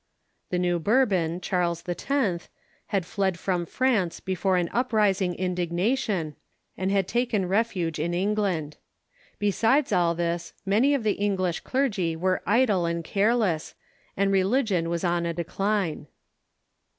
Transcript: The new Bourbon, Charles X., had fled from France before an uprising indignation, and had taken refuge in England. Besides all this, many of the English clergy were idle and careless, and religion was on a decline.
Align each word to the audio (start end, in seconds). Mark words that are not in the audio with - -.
The 0.49 0.57
new 0.57 0.79
Bourbon, 0.79 1.39
Charles 1.41 1.83
X., 1.87 2.49
had 2.87 3.05
fled 3.05 3.37
from 3.37 3.67
France 3.67 4.19
before 4.19 4.57
an 4.57 4.67
uprising 4.73 5.35
indignation, 5.35 6.35
and 6.75 6.91
had 6.91 7.07
taken 7.07 7.45
refuge 7.47 7.99
in 7.99 8.11
England. 8.11 8.77
Besides 9.37 9.93
all 9.93 10.15
this, 10.15 10.53
many 10.65 10.95
of 10.95 11.03
the 11.03 11.11
English 11.13 11.59
clergy 11.59 12.15
were 12.15 12.41
idle 12.47 12.87
and 12.87 13.03
careless, 13.03 13.75
and 14.17 14.31
religion 14.31 14.89
was 14.89 15.03
on 15.03 15.27
a 15.27 15.35
decline. 15.35 16.07